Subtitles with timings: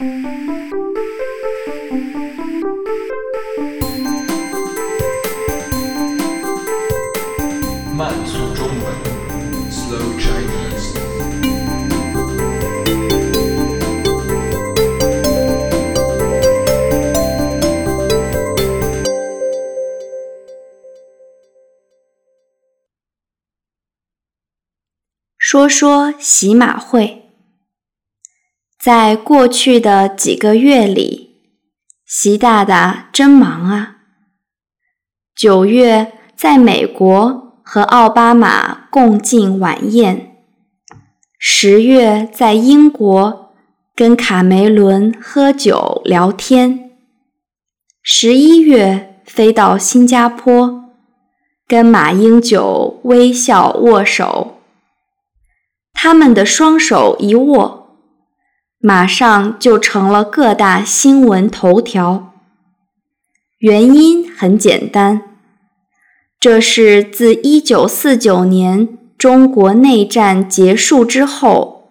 [0.00, 0.06] 慢
[8.24, 8.86] 速中文
[9.68, 10.94] ，Slow Chinese。
[25.36, 27.17] 说说喜马会。
[28.88, 31.42] 在过去的几个月里，
[32.06, 33.96] 习大大真忙啊！
[35.36, 40.38] 九月在美国和奥巴马共进晚宴，
[41.38, 43.52] 十月在英国
[43.94, 46.92] 跟卡梅伦喝酒聊天，
[48.02, 50.94] 十一月飞到新加坡
[51.66, 54.62] 跟马英九微笑握手，
[55.92, 57.77] 他们的双手一握。
[58.80, 62.32] 马上就成了各大新闻头条。
[63.58, 65.22] 原因很简单，
[66.38, 71.90] 这是自1949年中国内战结束之后，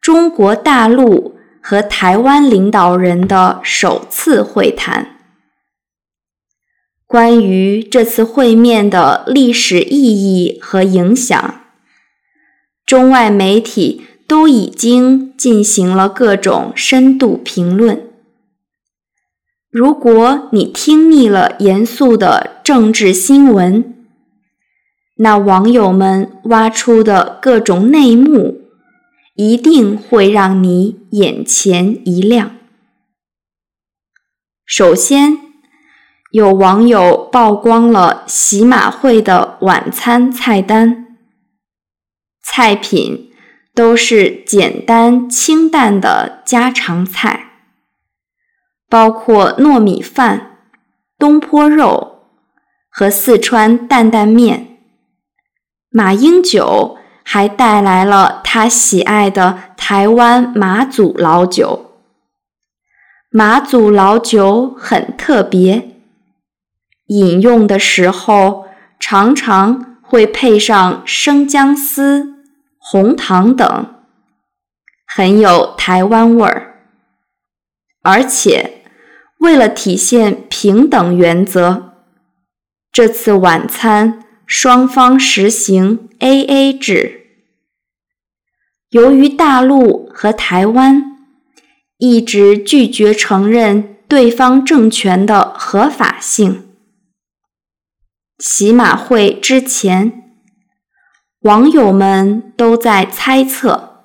[0.00, 5.16] 中国大陆和台湾领导人的首次会谈。
[7.08, 11.62] 关于这次会面的历史意义和影响，
[12.86, 14.06] 中外媒体。
[14.30, 18.08] 都已经进行了各种深度评论。
[19.68, 24.06] 如果你听腻了严肃的政治新闻，
[25.16, 28.60] 那网友们挖出的各种内幕，
[29.34, 32.52] 一定会让你眼前一亮。
[34.64, 35.38] 首先，
[36.30, 41.16] 有网友曝光了喜马会的晚餐菜单，
[42.44, 43.29] 菜品。
[43.74, 47.52] 都是简单清淡的家常菜，
[48.88, 50.58] 包括糯米饭、
[51.18, 52.24] 东坡肉
[52.90, 54.78] 和四川担担面。
[55.88, 61.86] 马英九还带来了他喜爱的台湾马祖老酒。
[63.30, 65.96] 马祖老酒很特别，
[67.06, 68.66] 饮用的时候
[68.98, 72.39] 常常会配上生姜丝。
[72.92, 73.94] 红糖等，
[75.06, 76.80] 很有台湾味儿。
[78.02, 78.82] 而且，
[79.38, 81.92] 为了体现平等原则，
[82.90, 87.28] 这次晚餐双方实行 AA 制。
[88.88, 91.16] 由于大陆和台湾
[91.98, 96.68] 一直拒绝承认对方政权的合法性，
[98.40, 100.19] 喜马会之前。
[101.40, 104.04] 网友们都在猜测，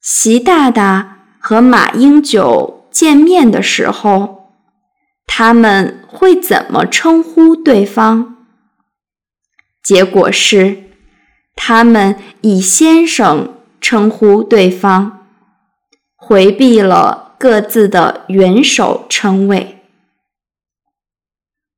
[0.00, 4.52] 习大大和马英九见面的时候，
[5.26, 8.36] 他们会怎么称呼对方？
[9.82, 10.84] 结果是，
[11.56, 15.26] 他们以先生称呼对方，
[16.14, 19.82] 回避了各自的元首称谓。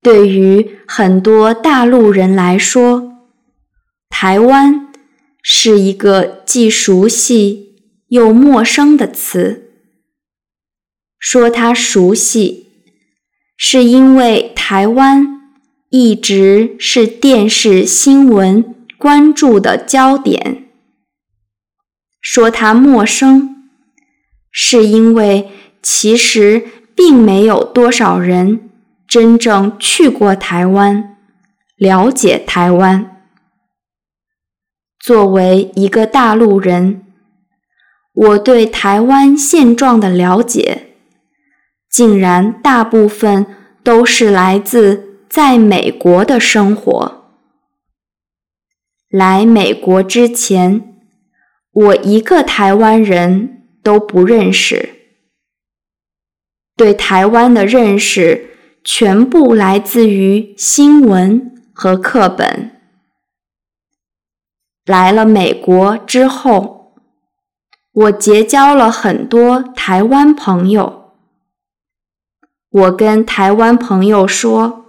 [0.00, 3.13] 对于很多大陆人来说，
[4.24, 4.88] 台湾
[5.42, 7.74] 是一个既熟悉
[8.08, 9.70] 又陌生的词。
[11.18, 12.68] 说它熟悉，
[13.54, 15.42] 是因为台湾
[15.90, 20.68] 一直是电视新闻关注的焦点；
[22.22, 23.68] 说它陌生，
[24.50, 25.50] 是因为
[25.82, 28.70] 其实并没有多少人
[29.06, 31.18] 真正去过台湾，
[31.76, 33.13] 了解台湾。
[35.04, 37.04] 作为一个大陆人，
[38.14, 40.94] 我对台湾现状的了解，
[41.90, 43.44] 竟然大部分
[43.82, 47.26] 都是来自在美国的生活。
[49.10, 50.94] 来美国之前，
[51.70, 54.88] 我一个台湾人都不认识，
[56.74, 58.46] 对台湾的认识
[58.82, 62.73] 全部来自于新闻和课本。
[64.86, 66.92] 来了美国之后，
[67.90, 71.14] 我结交了很多台湾朋友。
[72.68, 74.84] 我跟台湾朋友说，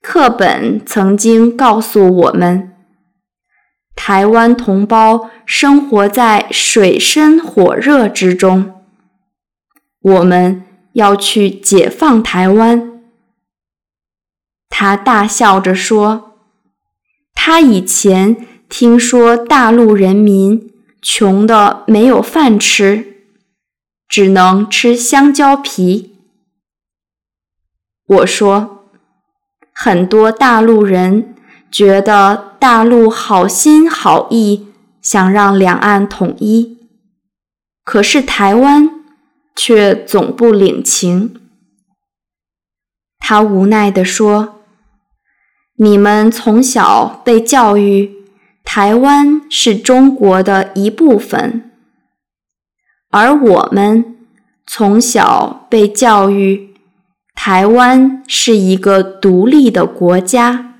[0.00, 2.74] 课本曾经告诉我们，
[3.94, 8.82] 台湾同胞生活在水深火热之中，
[10.00, 10.64] 我们
[10.94, 13.00] 要去解放台湾。
[14.68, 16.32] 他大笑着说，
[17.32, 18.48] 他以前。
[18.72, 20.72] 听说大陆人民
[21.02, 23.18] 穷的没有饭吃，
[24.08, 26.16] 只能吃香蕉皮。
[28.06, 28.86] 我说，
[29.74, 31.34] 很多大陆人
[31.70, 34.68] 觉得大陆好心好意，
[35.02, 36.78] 想让两岸统一，
[37.84, 38.88] 可是台湾
[39.54, 41.38] 却总不领情。
[43.18, 44.62] 他无奈地说
[45.76, 48.21] ：“你们从小被教育，
[48.64, 51.70] 台湾是中国的一部分。”
[53.10, 54.16] 而我们
[54.66, 56.74] 从小被教育，
[57.34, 60.76] 台湾是一个独立的国家，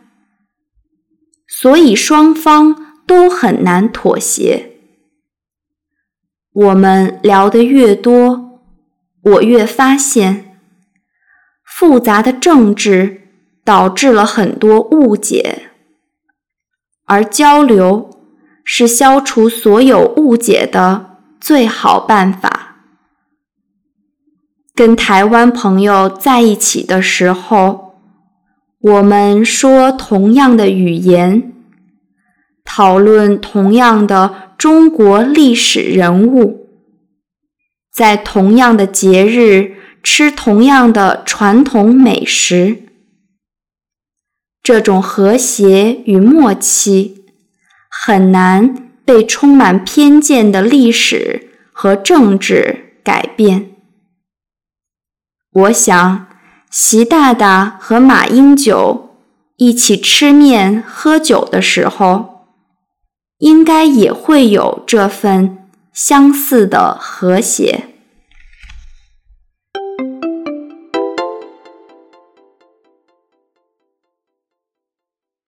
[1.46, 4.70] 所以双方都很难妥协。
[6.54, 8.60] 我们聊得越多，
[9.22, 10.58] 我越发现，
[11.64, 13.28] 复杂的政治
[13.62, 15.71] 导致了很多误解，
[17.12, 18.08] 而交流
[18.64, 21.18] 是消除所有误解的。
[21.38, 22.76] 最好办法，
[24.74, 27.96] 跟台湾朋友在一起的时候，
[28.80, 31.52] 我们说同样的语言，
[32.64, 36.68] 讨论同样的中国历史人物，
[37.92, 42.84] 在同样的节日吃同样的传统美食，
[44.62, 47.24] 这种和谐与默契
[47.88, 48.88] 很难。
[49.04, 53.72] 被充满偏见的历史和政治改变。
[55.52, 56.28] 我想，
[56.70, 59.16] 习大大和马英九
[59.56, 62.46] 一起吃面喝酒的时候，
[63.38, 67.91] 应该也会有这份相似的和谐。